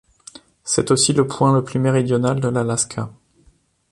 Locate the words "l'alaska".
2.47-3.11